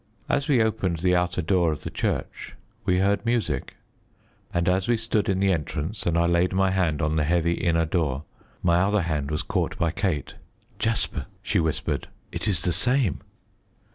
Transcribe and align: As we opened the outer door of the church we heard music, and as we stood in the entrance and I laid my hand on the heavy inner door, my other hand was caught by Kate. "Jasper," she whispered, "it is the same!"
As 0.27 0.47
we 0.47 0.63
opened 0.63 0.97
the 0.97 1.15
outer 1.15 1.43
door 1.43 1.71
of 1.71 1.83
the 1.83 1.91
church 1.91 2.55
we 2.85 2.97
heard 2.97 3.23
music, 3.23 3.75
and 4.51 4.67
as 4.67 4.87
we 4.87 4.97
stood 4.97 5.29
in 5.29 5.39
the 5.39 5.51
entrance 5.53 6.07
and 6.07 6.17
I 6.17 6.25
laid 6.25 6.53
my 6.53 6.71
hand 6.71 7.03
on 7.03 7.17
the 7.17 7.23
heavy 7.23 7.51
inner 7.53 7.85
door, 7.85 8.23
my 8.63 8.77
other 8.79 9.01
hand 9.03 9.29
was 9.29 9.43
caught 9.43 9.77
by 9.77 9.91
Kate. 9.91 10.33
"Jasper," 10.79 11.27
she 11.43 11.59
whispered, 11.59 12.07
"it 12.31 12.47
is 12.47 12.63
the 12.63 12.73
same!" 12.73 13.19